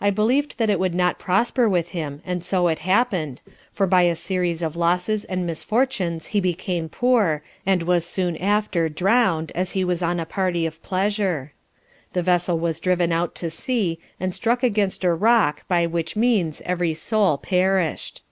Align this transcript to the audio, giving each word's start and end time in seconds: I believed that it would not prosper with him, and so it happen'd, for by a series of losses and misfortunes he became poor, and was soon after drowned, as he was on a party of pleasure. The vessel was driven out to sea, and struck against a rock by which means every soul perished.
I 0.00 0.10
believed 0.10 0.58
that 0.58 0.70
it 0.70 0.80
would 0.80 0.92
not 0.92 1.20
prosper 1.20 1.68
with 1.68 1.90
him, 1.90 2.20
and 2.26 2.42
so 2.42 2.66
it 2.66 2.80
happen'd, 2.80 3.40
for 3.70 3.86
by 3.86 4.02
a 4.02 4.16
series 4.16 4.60
of 4.60 4.74
losses 4.74 5.24
and 5.24 5.46
misfortunes 5.46 6.26
he 6.34 6.40
became 6.40 6.88
poor, 6.88 7.44
and 7.64 7.84
was 7.84 8.04
soon 8.04 8.36
after 8.38 8.88
drowned, 8.88 9.52
as 9.54 9.70
he 9.70 9.84
was 9.84 10.02
on 10.02 10.18
a 10.18 10.26
party 10.26 10.66
of 10.66 10.82
pleasure. 10.82 11.52
The 12.12 12.24
vessel 12.24 12.58
was 12.58 12.80
driven 12.80 13.12
out 13.12 13.36
to 13.36 13.50
sea, 13.50 14.00
and 14.18 14.34
struck 14.34 14.64
against 14.64 15.04
a 15.04 15.14
rock 15.14 15.62
by 15.68 15.86
which 15.86 16.16
means 16.16 16.60
every 16.64 16.92
soul 16.92 17.38
perished. 17.38 18.24